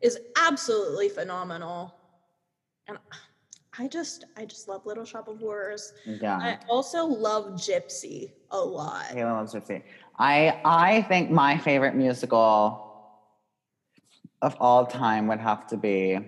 is 0.00 0.18
absolutely 0.36 1.08
phenomenal. 1.08 1.94
And 2.88 2.98
I 3.78 3.88
just 3.88 4.26
I 4.36 4.44
just 4.44 4.68
love 4.68 4.84
Little 4.84 5.04
Shop 5.04 5.28
of 5.28 5.38
Horrors. 5.38 5.92
yeah. 6.06 6.36
I 6.36 6.58
also 6.68 7.04
love 7.06 7.52
Gypsy 7.54 8.32
a 8.50 8.58
lot. 8.58 9.06
Kayla 9.06 9.32
loves 9.38 9.54
Gypsy. 9.54 9.82
I 10.18 10.60
I 10.64 11.02
think 11.02 11.30
my 11.30 11.56
favorite 11.58 11.94
musical 11.94 12.88
of 14.42 14.56
all 14.60 14.84
time 14.86 15.26
would 15.28 15.40
have 15.40 15.66
to 15.68 15.76
be. 15.76 16.18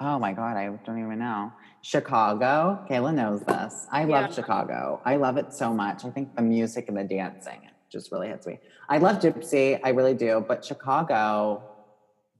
Oh 0.00 0.18
my 0.18 0.32
god, 0.32 0.56
I 0.56 0.66
don't 0.84 0.98
even 0.98 1.18
know. 1.18 1.52
Chicago. 1.82 2.84
Kayla 2.90 3.14
knows 3.14 3.40
this. 3.42 3.86
I 3.92 4.04
love 4.04 4.28
Yeah. 4.28 4.34
Chicago. 4.34 5.00
I 5.04 5.16
love 5.16 5.36
it 5.36 5.52
so 5.52 5.72
much. 5.72 6.04
I 6.04 6.10
think 6.10 6.34
the 6.36 6.42
music 6.42 6.88
and 6.88 6.96
the 6.96 7.04
dancing 7.04 7.60
just 7.90 8.10
really 8.12 8.28
hits 8.28 8.46
me. 8.46 8.58
I 8.88 8.98
love 8.98 9.20
Gypsy. 9.20 9.78
I 9.84 9.90
really 9.90 10.14
do. 10.14 10.44
But 10.46 10.64
Chicago, 10.64 11.62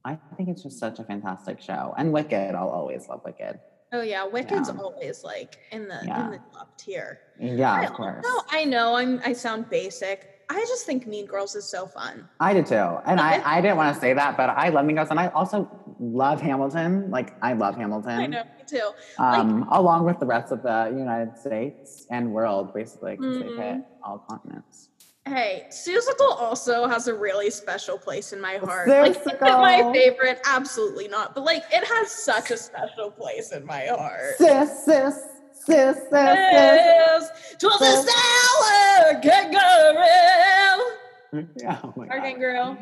I 0.03 0.17
think 0.35 0.49
it's 0.49 0.63
just 0.63 0.77
such 0.79 0.99
a 0.99 1.03
fantastic 1.03 1.61
show. 1.61 1.93
And 1.97 2.11
Wicked. 2.11 2.53
I'll 2.55 2.69
always 2.69 3.07
love 3.07 3.21
Wicked. 3.25 3.59
Oh 3.95 4.01
yeah, 4.01 4.25
Wicked's 4.25 4.69
Yeah. 4.69 4.81
always 4.81 5.23
like 5.23 5.57
in 5.71 5.87
the 5.87 5.99
Yeah. 6.05 6.25
in 6.25 6.31
the 6.31 6.39
top 6.53 6.77
tier. 6.77 7.19
Yeah, 7.39 7.71
I 7.73 7.83
of 7.85 7.93
course. 7.93 8.25
also- 8.25 8.45
I 8.51 8.65
know 8.65 8.95
I'm 8.95 9.21
I 9.25 9.33
sound 9.33 9.69
basic. 9.69 10.17
I 10.47 10.59
just 10.73 10.85
think 10.85 11.07
Mean 11.07 11.25
Girls 11.25 11.55
is 11.55 11.65
so 11.75 11.87
fun. 11.87 12.29
I 12.39 12.53
did 12.53 12.67
too. 12.67 12.75
And 13.09 13.19
I, 13.19 13.41
I 13.55 13.61
didn't 13.61 13.77
want 13.77 13.95
to 13.95 13.99
say 13.99 14.13
that, 14.13 14.37
but 14.37 14.49
I 14.51 14.69
love 14.69 14.85
Mean 14.85 14.95
Girls. 14.97 15.09
And 15.09 15.19
I 15.19 15.27
also 15.29 15.57
love 15.99 16.39
Hamilton. 16.39 17.09
Like, 17.09 17.33
I 17.41 17.53
love 17.53 17.75
Hamilton. 17.75 18.11
I 18.11 18.27
know, 18.27 18.43
me 18.43 18.63
too. 18.67 18.89
Um, 19.17 19.67
along 19.71 20.05
with 20.05 20.19
the 20.19 20.27
rest 20.27 20.51
of 20.51 20.61
the 20.61 20.93
United 20.95 21.35
States 21.39 22.05
and 22.11 22.31
world, 22.31 22.75
basically, 22.75 23.15
because 23.15 23.37
Mhm. 23.37 23.57
they 23.57 23.63
hit 23.63 23.81
all 24.03 24.19
continents. 24.29 24.89
Hey, 25.27 25.65
Seussical 25.69 26.29
also 26.39 26.87
has 26.87 27.07
a 27.07 27.13
really 27.15 27.49
special 27.49 27.97
place 27.97 28.31
in 28.31 28.39
my 28.39 28.57
heart. 28.57 28.87
Like, 28.87 29.11
is 29.19 29.25
it 29.25 29.41
my 29.41 29.89
favorite? 29.91 30.39
Absolutely 30.45 31.07
not. 31.07 31.33
But 31.33 31.45
like, 31.45 31.63
it 31.71 31.83
has 31.83 32.11
such 32.11 32.51
a 32.51 32.57
special 32.57 33.09
place 33.09 33.51
in 33.51 33.65
my 33.65 33.85
heart. 33.87 34.35
Sis, 34.37 34.85
sis, 34.85 35.15
sis, 35.51 35.65
sis, 35.65 35.97
sis. 35.97 36.09
Yes, 36.11 37.55
twas 37.59 37.81
a 37.81 37.85
Sis. 37.85 38.13
sour 38.13 39.19
kangaroo. 39.21 40.91
Oh 41.67 41.93
my 41.97 42.07
Our 42.07 42.19
God. 42.19 42.23
kangaroo. 42.23 42.77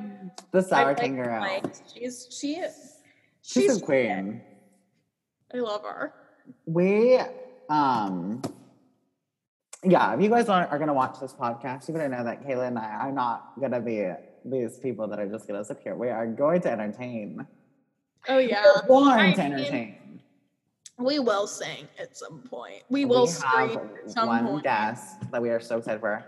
The 0.51 0.61
sour 0.61 0.87
like 0.89 0.97
kangaroo. 0.97 1.39
Mike. 1.39 1.63
She's 1.91 2.27
she. 2.29 2.55
She's, 3.41 3.63
She's 3.63 3.77
a 3.77 3.81
queen. 3.81 4.41
I 5.51 5.57
love 5.57 5.81
her. 5.83 6.13
We, 6.67 7.19
um, 7.69 8.41
yeah, 9.83 10.13
if 10.13 10.21
you 10.21 10.29
guys 10.29 10.49
are, 10.49 10.65
are 10.67 10.77
going 10.77 10.87
to 10.87 10.93
watch 10.93 11.19
this 11.19 11.33
podcast, 11.33 11.87
you 11.87 11.93
better 11.93 12.09
know 12.09 12.23
that 12.23 12.45
Kayla 12.45 12.67
and 12.67 12.79
I 12.79 12.91
are 12.91 13.11
not 13.11 13.59
going 13.59 13.71
to 13.71 13.79
be 13.81 14.09
these 14.45 14.77
people 14.77 15.07
that 15.07 15.19
are 15.19 15.27
just 15.27 15.47
going 15.47 15.59
to 15.59 15.65
sit 15.65 15.79
here. 15.83 15.95
We 15.95 16.09
are 16.09 16.27
going 16.27 16.61
to 16.61 16.71
entertain. 16.71 17.45
Oh 18.27 18.37
yeah. 18.37 18.63
We're 18.75 18.87
born 18.87 19.09
I 19.19 19.33
to 19.33 19.43
mean, 19.43 19.53
entertain. 19.53 20.21
We 20.97 21.19
will 21.19 21.47
sing 21.47 21.87
at 21.99 22.15
some 22.15 22.39
point. 22.49 22.83
We 22.89 23.05
will 23.05 23.27
scream 23.27 23.79
at 24.03 24.11
some 24.11 24.27
one 24.27 24.45
point. 24.47 24.63
guest 24.63 25.29
that 25.31 25.41
we 25.41 25.49
are 25.49 25.59
so 25.59 25.77
excited 25.79 25.99
for. 25.99 26.23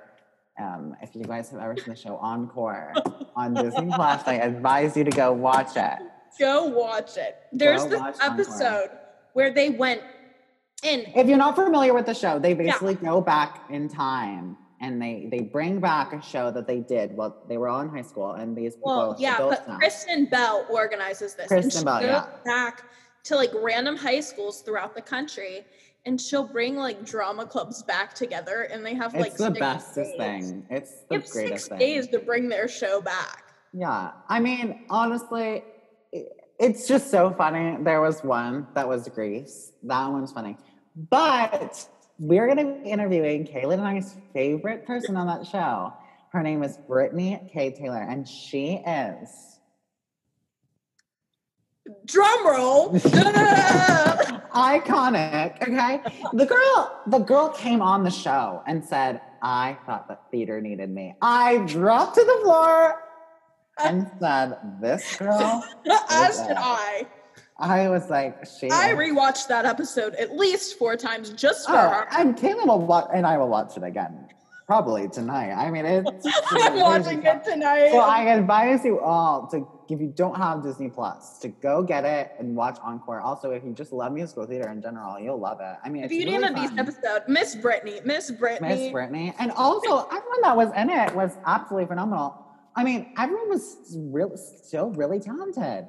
Um, 0.60 0.96
if 1.02 1.16
you 1.16 1.24
guys 1.24 1.50
have 1.52 1.60
ever 1.60 1.76
seen 1.76 1.90
the 1.94 1.96
show 1.96 2.16
Encore 2.18 2.94
on 3.36 3.54
Disney 3.54 3.92
Plus, 3.94 4.24
I 4.26 4.36
advise 4.36 4.96
you 4.96 5.04
to 5.04 5.12
go 5.12 5.34
watch 5.34 5.76
it. 5.76 6.00
Go 6.40 6.66
watch 6.66 7.18
it. 7.18 7.38
There's 7.52 7.84
Go 7.84 7.90
this 7.90 8.00
watch 8.00 8.16
Encore. 8.22 8.42
episode 8.42 8.90
where 9.34 9.54
they 9.54 9.70
went 9.70 10.02
in. 10.86 11.12
If 11.16 11.28
you're 11.28 11.38
not 11.38 11.56
familiar 11.56 11.94
with 11.94 12.06
the 12.06 12.14
show, 12.14 12.40
they 12.40 12.54
basically 12.54 12.96
go 12.96 13.22
back 13.22 13.64
in 13.70 13.90
time 13.90 14.58
and 14.82 15.02
they 15.02 15.28
they 15.32 15.40
bring 15.42 15.80
back 15.80 16.14
a 16.14 16.22
show 16.22 16.52
that 16.52 16.68
they 16.68 16.80
did 16.80 17.16
while 17.16 17.44
they 17.48 17.58
were 17.58 17.68
all 17.68 17.82
in 17.82 17.90
high 17.90 18.02
school, 18.02 18.34
and 18.34 18.56
these 18.56 18.76
people 18.76 18.96
Well, 18.96 19.16
yeah, 19.18 19.38
but 19.38 19.68
now. 19.68 19.78
Kristen 19.78 20.26
Bell 20.26 20.66
organizes 20.70 21.36
this. 21.36 21.48
Kristen 21.48 21.86
Bell, 21.86 22.02
yeah. 22.02 22.28
back 22.44 22.84
to 23.26 23.36
like 23.36 23.52
random 23.56 23.96
high 23.96 24.20
schools 24.20 24.62
throughout 24.62 24.94
the 24.96 25.02
country, 25.02 25.66
and 26.06 26.20
she'll 26.20 26.48
bring 26.48 26.76
like 26.76 27.06
drama 27.06 27.46
clubs 27.46 27.84
back 27.84 28.14
together, 28.14 28.64
and 28.72 28.86
they 28.86 28.94
have 28.94 29.14
like 29.14 29.28
it's 29.28 29.38
the 29.38 29.48
six 29.48 29.60
bestest 29.60 30.18
days. 30.18 30.50
thing. 30.52 30.66
It's 30.70 30.92
the 31.10 31.16
have 31.16 31.28
six 31.28 31.34
greatest 31.34 31.70
thing. 31.70 31.80
days 31.80 32.08
to 32.10 32.20
bring 32.20 32.50
their 32.50 32.68
show 32.68 33.02
back. 33.02 33.44
Yeah, 33.74 34.12
I 34.30 34.40
mean, 34.40 34.86
honestly, 34.90 35.64
it's 36.60 36.88
just 36.88 37.10
so 37.10 37.32
funny. 37.32 37.78
There 37.84 38.02
was 38.02 38.24
one 38.24 38.68
that 38.76 38.88
was 38.88 39.08
Grease. 39.10 39.72
That 39.84 40.08
one's 40.08 40.32
funny, 40.32 40.58
but 40.96 41.88
we're 42.20 42.48
gonna 42.48 42.76
be 42.76 42.90
interviewing 42.90 43.46
Kaelyn 43.46 43.80
and 43.80 43.88
I's 43.88 44.16
favorite 44.34 44.86
person 44.86 45.18
on 45.18 45.28
that 45.28 45.46
show. 45.46 45.94
Her 46.32 46.42
name 46.44 46.64
is 46.64 46.78
Brittany 46.78 47.42
K. 47.52 47.72
Taylor, 47.72 48.02
and 48.02 48.28
she 48.28 48.84
is 48.86 49.56
Drum 52.06 52.48
roll. 52.48 52.90
iconic. 54.56 55.62
Okay, 55.62 56.02
the 56.34 56.46
girl, 56.46 57.02
the 57.08 57.20
girl 57.20 57.50
came 57.50 57.82
on 57.82 58.04
the 58.04 58.10
show 58.10 58.64
and 58.66 58.84
said, 58.84 59.22
"I 59.44 59.78
thought 59.86 60.08
that 60.08 60.32
theater 60.32 60.60
needed 60.62 60.90
me." 60.90 61.16
I 61.22 61.58
dropped 61.60 62.16
to 62.16 62.24
the 62.24 62.40
floor 62.44 63.04
and 63.84 64.10
said, 64.20 64.58
"This 64.82 65.16
girl." 65.18 65.64
As 66.10 66.42
did 66.42 66.58
I. 66.58 67.06
I 67.58 67.88
was 67.90 68.10
like, 68.10 68.46
"She." 68.46 68.70
I 68.70 68.90
rewatched 68.92 69.48
that 69.48 69.66
episode 69.66 70.16
at 70.16 70.36
least 70.36 70.78
four 70.78 70.96
times 70.98 71.30
just 71.32 71.68
for 71.68 71.76
Oh, 71.76 71.90
her. 71.90 72.08
and 72.18 72.36
Caitlin 72.36 72.68
will 72.68 72.82
watch, 72.86 73.10
and 73.14 73.26
I 73.26 73.38
will 73.38 73.48
watch 73.50 73.78
it 73.78 73.84
again. 73.84 74.28
Probably 74.68 75.08
tonight. 75.08 75.54
I 75.54 75.70
mean, 75.70 75.86
it's. 75.86 76.28
I'm 76.52 76.80
watching 76.80 77.22
it 77.24 77.44
tonight. 77.44 77.92
So 77.92 78.00
I 78.00 78.24
advise 78.34 78.84
you 78.84 79.00
all 79.00 79.46
to, 79.52 79.68
if 79.94 80.02
you 80.02 80.08
don't 80.08 80.36
have 80.36 80.64
Disney 80.64 80.90
Plus, 80.90 81.38
to 81.40 81.50
go 81.50 81.84
get 81.84 82.04
it 82.04 82.32
and 82.40 82.56
watch 82.56 82.80
Encore. 82.84 83.22
Also, 83.22 83.52
if 83.52 83.64
you 83.64 83.74
just 83.74 83.94
love 83.94 84.12
musical 84.12 84.46
theater 84.48 84.70
in 84.72 84.82
general, 84.82 85.20
you'll 85.20 85.40
love 85.40 85.60
it. 85.62 85.76
I 85.84 85.90
mean, 85.90 86.04
it's 86.06 86.10
Beauty 86.10 86.32
really 86.32 86.48
and 86.48 86.58
the 86.58 86.62
Beast 86.62 86.74
episode. 86.78 87.22
Miss 87.28 87.56
Brittany. 87.56 88.02
Miss 88.04 88.32
Brittany. 88.32 88.68
Miss 88.70 88.92
Brittany, 88.92 89.34
and 89.38 89.52
also 89.52 90.08
everyone 90.08 90.42
that 90.42 90.58
was 90.58 90.72
in 90.76 90.90
it 90.90 91.16
was 91.16 91.38
absolutely 91.46 91.86
phenomenal. 91.88 92.42
I 92.76 92.84
mean, 92.84 93.14
everyone 93.18 93.50
was 93.50 93.78
really, 93.96 94.36
still 94.36 94.90
really 94.92 95.20
talented. 95.20 95.86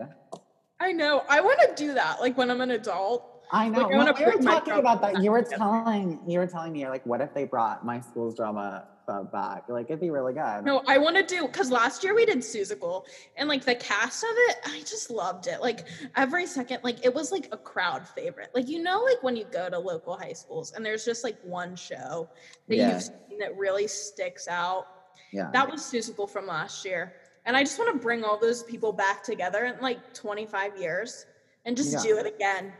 I 0.81 0.93
know. 0.93 1.25
I 1.29 1.41
want 1.41 1.61
to 1.61 1.75
do 1.75 1.95
that. 1.95 2.21
Like 2.21 2.37
when 2.37 2.51
I'm 2.51 2.61
an 2.61 2.73
adult. 2.73 3.33
I 3.53 3.69
know. 3.69 3.83
Like, 3.83 3.95
I 3.95 3.97
wanna 3.97 4.15
we 4.19 4.25
were 4.25 4.43
talking 4.43 4.75
about 4.75 5.01
that. 5.03 5.23
You 5.23 5.31
were 5.31 5.43
together. 5.43 5.57
telling 5.59 6.21
you 6.27 6.39
were 6.41 6.47
telling 6.47 6.73
me 6.73 6.81
you're 6.81 6.91
like, 6.91 7.07
what 7.07 7.21
if 7.21 7.33
they 7.33 7.45
brought 7.45 7.85
my 7.87 8.01
school's 8.01 8.35
drama 8.35 8.89
club 9.05 9.31
back? 9.31 9.69
Like, 9.69 9.87
it'd 9.87 10.01
be 10.01 10.11
really 10.11 10.33
good. 10.33 10.65
No, 10.65 10.83
I 10.89 10.99
want 10.99 11.17
to 11.17 11.23
do 11.23 11.47
because 11.47 11.71
last 11.71 12.03
year 12.03 12.13
we 12.13 12.27
did 12.27 12.39
Seussical 12.39 13.05
and 13.37 13.49
like 13.49 13.65
the 13.65 13.77
cast 13.77 14.25
of 14.25 14.31
it, 14.33 14.57
I 14.67 14.81
just 14.81 15.11
loved 15.11 15.47
it. 15.47 15.61
Like 15.63 15.87
every 16.17 16.45
second, 16.45 16.81
like 16.83 17.07
it 17.07 17.15
was 17.15 17.31
like 17.31 17.49
a 17.53 17.57
crowd 17.57 18.07
favorite. 18.07 18.51
Like 18.53 18.69
you 18.69 18.83
know, 18.83 19.01
like 19.01 19.23
when 19.23 19.37
you 19.37 19.45
go 19.45 19.71
to 19.71 19.79
local 19.79 20.19
high 20.19 20.33
schools 20.33 20.73
and 20.73 20.85
there's 20.85 21.05
just 21.05 21.23
like 21.23 21.37
one 21.45 21.77
show 21.77 22.29
that 22.69 22.77
Yeah. 22.77 22.95
you've 22.95 23.03
seen 23.05 23.39
that 23.39 23.57
really 23.57 23.87
sticks 23.87 24.49
out. 24.49 24.87
Yeah. 25.33 25.51
That 25.53 25.71
was 25.71 25.83
Seussical 25.83 26.29
from 26.29 26.49
last 26.49 26.85
year. 26.85 27.15
And 27.47 27.57
I 27.57 27.63
just 27.63 27.79
want 27.79 27.93
to 27.93 27.99
bring 27.99 28.25
all 28.25 28.37
those 28.37 28.65
people 28.65 28.93
back 28.93 29.23
together 29.23 29.65
in 29.67 29.81
like 29.81 30.13
25 30.15 30.77
years 30.79 31.27
and 31.65 31.77
just 31.77 31.93
Yeah. 31.93 32.03
do 32.03 32.19
it 32.19 32.27
again. 32.27 32.73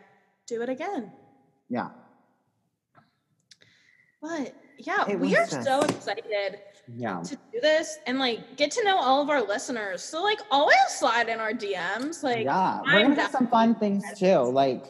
Do 0.47 0.63
it 0.63 0.69
again. 0.69 1.13
yeah. 1.69 1.91
But 4.21 4.55
yeah, 4.79 5.05
It 5.09 5.21
we 5.21 5.37
are 5.37 5.47
so 5.47 5.81
excited 5.83 6.59
Yeah. 6.97 7.21
to 7.23 7.37
do 7.53 7.61
this 7.61 7.99
and 8.07 8.19
like 8.19 8.57
get 8.57 8.71
to 8.73 8.85
know 8.85 8.97
all 8.99 9.23
of 9.23 9.31
our 9.31 9.43
listeners. 9.43 10.03
So 10.03 10.23
like 10.23 10.41
always 10.51 10.77
slide 10.89 11.29
in 11.29 11.39
our 11.39 11.53
DMs. 11.53 12.23
Like 12.23 12.45
yeah. 12.45 12.81
We're 12.83 13.03
gonna 13.03 13.15
have 13.21 13.31
some 13.31 13.47
fun 13.49 13.75
things 13.77 14.05
too. 14.19 14.39
Like 14.39 14.85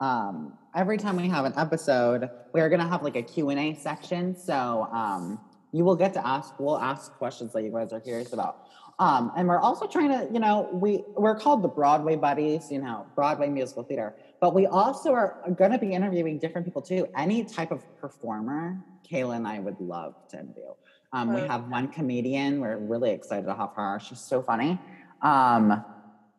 um 0.00 0.58
every 0.74 0.98
time 0.98 1.16
we 1.16 1.28
have 1.28 1.44
an 1.46 1.54
episode, 1.56 2.28
we're 2.52 2.68
gonna 2.68 2.88
have 2.88 3.02
like 3.02 3.16
a 3.16 3.22
Q&A 3.22 3.74
section. 3.74 4.36
So 4.36 4.88
um 4.92 5.40
you 5.72 5.84
will 5.84 5.96
get 5.96 6.12
to 6.14 6.26
ask, 6.26 6.54
we'll 6.58 6.78
ask 6.78 7.12
questions 7.14 7.52
that 7.52 7.62
you 7.62 7.70
guys 7.70 7.92
are 7.92 8.00
curious 8.00 8.32
about. 8.32 8.66
Um, 8.98 9.30
and 9.36 9.46
we're 9.46 9.58
also 9.58 9.86
trying 9.86 10.08
to, 10.08 10.32
you 10.32 10.40
know, 10.40 10.68
we 10.72 11.04
we're 11.16 11.38
called 11.38 11.62
the 11.62 11.68
Broadway 11.68 12.16
Buddies, 12.16 12.70
you 12.70 12.80
know, 12.80 13.06
Broadway 13.14 13.48
musical 13.48 13.82
theater, 13.82 14.14
but 14.40 14.54
we 14.54 14.66
also 14.66 15.12
are 15.12 15.36
going 15.56 15.70
to 15.72 15.78
be 15.78 15.92
interviewing 15.92 16.38
different 16.38 16.66
people 16.66 16.80
too. 16.80 17.06
Any 17.16 17.44
type 17.44 17.70
of 17.70 17.82
performer, 18.00 18.78
Kayla 19.10 19.36
and 19.36 19.46
I 19.46 19.58
would 19.60 19.78
love 19.80 20.14
to 20.30 20.38
interview. 20.40 20.70
Um, 21.12 21.34
we 21.34 21.42
Oh. 21.42 21.46
have 21.46 21.68
one 21.68 21.88
comedian. 21.88 22.60
We're 22.60 22.78
really 22.78 23.10
excited 23.10 23.44
to 23.46 23.54
have 23.54 23.72
her. 23.76 24.00
She's 24.00 24.18
so 24.20 24.42
funny. 24.42 24.78
Um, 25.20 25.84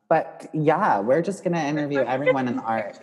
but 0.09 0.49
yeah, 0.53 0.99
we're 0.99 1.21
just 1.21 1.43
going 1.43 1.53
to 1.53 1.59
interview 1.61 1.99
everyone 1.99 2.47
in 2.47 2.55
the 2.57 2.63
arts. 2.63 2.99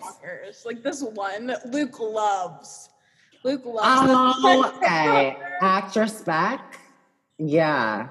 Like 0.64 0.82
this 0.82 1.02
one, 1.02 1.54
Luke 1.66 2.00
loves. 2.00 2.88
Luke 3.44 3.64
loves. 3.64 3.86
Oh, 3.86 4.72
okay. 4.82 5.36
Actress 5.60 6.22
back. 6.22 6.80
Yeah. 7.38 8.08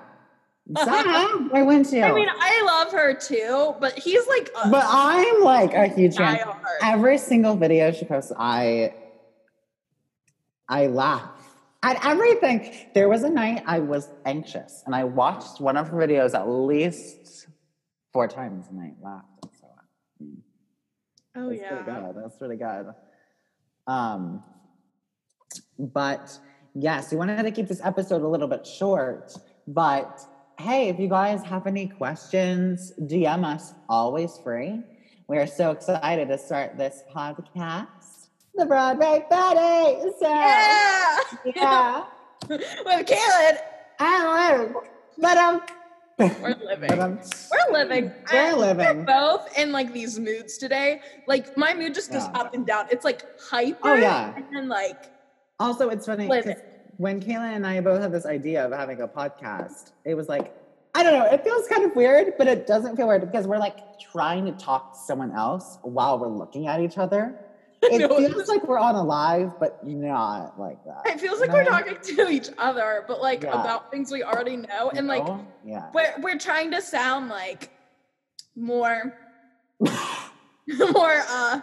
Zach, 0.77 1.05
why 1.49 1.61
wouldn't 1.61 1.91
you? 1.91 2.03
I 2.03 2.13
mean, 2.13 2.29
I 2.29 2.63
love 2.65 2.91
her 2.93 3.13
too, 3.13 3.75
but 3.79 3.97
he's 3.99 4.25
like 4.27 4.49
a 4.63 4.69
but 4.69 4.85
I'm 4.87 5.41
like 5.43 5.73
a 5.73 5.87
huge 5.87 6.15
fan. 6.15 6.39
Every 6.81 7.17
single 7.17 7.55
video 7.55 7.91
she 7.91 8.05
posts, 8.05 8.31
I 8.37 8.93
I 10.69 10.87
laugh 10.87 11.29
at 11.83 12.03
everything. 12.05 12.73
There 12.93 13.09
was 13.09 13.23
a 13.23 13.29
night 13.29 13.63
I 13.65 13.79
was 13.79 14.09
anxious, 14.25 14.83
and 14.85 14.95
I 14.95 15.03
watched 15.03 15.59
one 15.59 15.75
of 15.75 15.89
her 15.89 15.97
videos 15.97 16.33
at 16.33 16.47
least 16.47 17.47
four 18.13 18.27
times, 18.29 18.67
and 18.69 18.79
I 18.79 18.93
laughed. 19.01 19.27
And 19.43 19.51
so 19.59 19.67
mm, 20.23 20.37
Oh 21.35 21.49
that's 21.49 21.61
yeah. 21.61 21.75
pretty 21.75 21.91
good. 21.91 22.23
That's 22.23 22.41
really 22.41 22.57
good. 22.57 22.93
Um, 23.85 24.43
but 25.77 26.39
yes, 26.73 27.11
we 27.11 27.17
wanted 27.17 27.43
to 27.43 27.51
keep 27.51 27.67
this 27.67 27.81
episode 27.83 28.21
a 28.21 28.27
little 28.27 28.47
bit 28.47 28.65
short. 28.65 29.33
But 29.67 30.21
hey, 30.63 30.87
if 30.87 30.97
you 30.97 31.09
guys 31.09 31.43
have 31.43 31.67
any 31.67 31.87
questions, 31.87 32.93
DM 33.01 33.43
us. 33.43 33.73
Always 33.89 34.37
free. 34.45 34.81
We 35.27 35.37
are 35.37 35.45
so 35.47 35.71
excited 35.71 36.29
to 36.29 36.37
start 36.37 36.77
this 36.77 37.03
podcast, 37.13 38.27
the 38.55 38.65
Broadway 38.65 39.25
Buddy. 39.29 40.09
So 40.19 40.29
Yeah. 40.29 41.19
yeah, 41.55 42.03
With 42.49 43.07
Caleb, 43.07 43.57
I 43.99 44.21
don't 44.21 44.73
live, 44.73 44.75
but 45.17 45.37
um, 45.37 45.61
we're 46.41 46.55
living. 46.65 47.01
um, 47.01 47.19
We're 47.51 47.73
living. 47.73 48.11
We're 48.31 48.39
I- 48.39 48.53
living. 48.53 49.03
both 49.05 49.57
in 49.57 49.73
like 49.73 49.91
these 49.91 50.17
moods 50.17 50.57
today. 50.57 51.01
Like 51.27 51.57
my 51.57 51.73
mood 51.73 51.93
just 51.93 52.09
goes 52.11 52.23
Yeah. 52.23 52.39
up 52.39 52.53
and 52.53 52.65
down. 52.65 52.85
It's 52.89 53.03
like 53.03 53.23
hyper. 53.49 53.79
Oh, 53.83 53.93
yeah. 53.95 54.33
And 54.35 54.45
then 54.53 54.69
like 54.69 55.11
Also, 55.59 55.89
it's 55.89 56.05
funny. 56.05 56.27
When 57.03 57.19
Kayla 57.21 57.53
and 57.53 57.67
I 57.67 57.81
both 57.81 58.01
had 58.01 58.13
this 58.13 58.25
idea 58.25 58.65
of 58.65 58.71
having 58.71 59.01
a 59.01 59.07
podcast, 59.07 59.91
it 60.05 60.15
was 60.15 60.29
like, 60.29 60.55
I 60.95 61.03
don't 61.03 61.11
know, 61.13 61.25
it 61.25 61.43
feels 61.43 61.67
kind 61.67 61.83
of 61.83 61.93
weird, 61.97 62.33
but 62.37 62.47
it 62.47 62.65
doesn't 62.65 62.95
feel 62.95 63.09
weird 63.09 63.19
because 63.29 63.45
we're 63.45 63.57
like 63.57 63.99
trying 63.99 64.45
to 64.45 64.53
talk 64.53 64.93
to 64.93 64.99
someone 64.99 65.31
else 65.33 65.79
while 65.81 66.17
we're 66.17 66.29
looking 66.29 66.67
at 66.67 66.79
each 66.81 66.97
other. 66.97 67.35
It 67.85 67.99
it 67.99 68.31
feels 68.31 68.47
like 68.47 68.65
we're 68.65 68.79
on 68.79 68.95
a 68.95 69.03
live, 69.03 69.59
but 69.59 69.85
not 69.85 70.57
like 70.57 70.81
that. 70.85 71.01
it 71.05 71.19
feels 71.19 71.33
You 71.41 71.47
like 71.47 71.49
know 71.49 71.55
we're 71.55 71.63
what 71.65 71.73
I 71.73 71.85
mean? 71.85 71.95
talking 71.95 72.15
to 72.15 72.29
each 72.31 72.49
other, 72.57 73.03
but 73.09 73.19
like 73.21 73.43
Yeah. 73.43 73.59
about 73.59 73.91
things 73.91 74.09
we 74.09 74.23
already 74.23 74.55
know. 74.55 74.89
And 74.95 75.05
like 75.05 75.27
yeah. 75.65 75.89
we're 75.93 76.13
we're 76.21 76.37
trying 76.37 76.71
to 76.71 76.81
sound 76.81 77.27
like 77.27 77.71
more 78.55 79.13
more 79.81 81.15
uh 81.29 81.59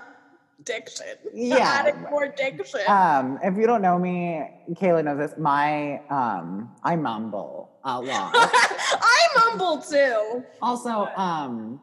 diction. 0.64 1.06
Yeah. 1.34 1.58
Adding 1.86 2.02
more 2.10 2.28
diction. 2.28 2.80
Um, 2.86 3.38
if 3.42 3.56
you 3.56 3.66
don't 3.66 3.82
know 3.82 3.98
me, 3.98 4.42
Kayla 4.72 5.04
knows 5.04 5.18
this. 5.18 5.38
My 5.38 6.00
um, 6.08 6.74
I 6.84 6.96
mumble 6.96 7.70
a 7.84 8.00
lot. 8.00 8.32
I 8.34 9.26
mumble 9.36 9.80
too. 9.82 10.44
also 10.60 11.06
um 11.16 11.80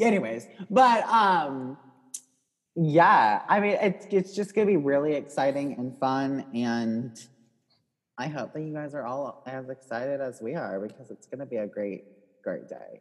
anyways 0.00 0.46
but 0.70 1.04
um 1.08 1.76
yeah 2.76 3.42
i 3.48 3.58
mean 3.58 3.76
it's 3.80 4.06
it's 4.10 4.34
just 4.34 4.54
gonna 4.54 4.66
be 4.66 4.76
really 4.76 5.14
exciting 5.14 5.74
and 5.78 5.98
fun 5.98 6.44
and 6.54 7.18
i 8.16 8.28
hope 8.28 8.52
that 8.52 8.62
you 8.62 8.72
guys 8.72 8.94
are 8.94 9.04
all 9.04 9.42
as 9.46 9.68
excited 9.68 10.20
as 10.20 10.40
we 10.40 10.54
are 10.54 10.78
because 10.80 11.10
it's 11.10 11.26
gonna 11.26 11.44
be 11.46 11.56
a 11.56 11.66
great 11.66 12.04
great 12.44 12.68
day 12.68 13.00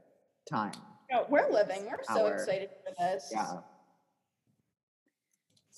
time 0.50 0.72
No, 1.12 1.26
we're 1.30 1.50
living. 1.52 1.86
We're 1.86 2.04
so 2.16 2.26
excited 2.28 2.70
for 2.84 2.94
this. 3.00 3.30
yeah 3.32 3.58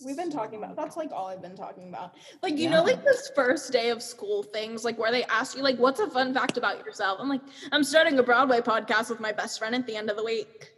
We've 0.06 0.16
been 0.16 0.32
talking 0.32 0.64
about 0.64 0.76
that's 0.78 0.96
like 0.96 1.12
all 1.12 1.28
I've 1.28 1.42
been 1.42 1.56
talking 1.58 1.90
about. 1.90 2.16
Like 2.42 2.58
you 2.58 2.66
Yeah. 2.66 2.78
know, 2.78 2.84
like 2.84 3.04
this 3.04 3.32
first 3.36 3.72
day 3.74 3.90
of 3.90 4.02
school 4.02 4.44
things, 4.44 4.86
like 4.86 4.98
where 4.98 5.12
they 5.12 5.24
ask 5.26 5.58
you, 5.58 5.64
like, 5.64 5.78
what's 5.78 6.00
a 6.00 6.10
fun 6.10 6.34
fact 6.34 6.58
about 6.58 6.86
yourself? 6.86 7.18
I'm 7.22 7.28
like, 7.28 7.42
I'm 7.72 7.84
starting 7.84 8.18
a 8.18 8.24
Broadway 8.24 8.62
podcast 8.62 9.10
with 9.10 9.20
my 9.20 9.32
best 9.34 9.60
friend 9.60 9.76
at 9.76 9.86
the 9.86 9.96
end 9.98 10.10
of 10.10 10.16
the 10.16 10.24
week. 10.24 10.74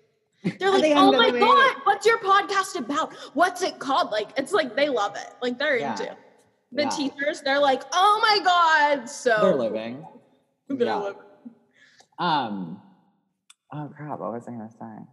They're 0.59 0.71
like, 0.71 0.81
the 0.81 0.93
oh 0.95 1.11
my 1.11 1.29
god, 1.29 1.75
week." 1.75 1.85
what's 1.85 2.05
your 2.05 2.17
podcast 2.19 2.79
about? 2.79 3.13
What's 3.35 3.61
it 3.61 3.77
called? 3.77 4.11
Like, 4.11 4.29
it's 4.37 4.51
like 4.53 4.75
they 4.75 4.89
love 4.89 5.15
it. 5.15 5.29
Like 5.41 5.59
they're 5.59 5.77
Yeah. 5.77 5.91
into. 5.91 6.11
it. 6.11 6.17
The 6.71 6.83
Yeah. 6.83 6.89
teachers, 6.89 7.41
they're 7.41 7.59
like, 7.59 7.83
oh 7.93 8.19
my 8.23 8.43
god, 8.43 9.09
so 9.09 9.37
they're 9.41 9.55
living 9.55 10.03
They're 10.67 10.87
Yeah. 10.87 10.97
living. 10.99 11.21
Um, 12.17 12.81
oh 13.73 13.91
crap, 13.95 14.19
what 14.19 14.31
was 14.31 14.47
I 14.47 14.51
gonna 14.51 14.69
say? 14.71 15.10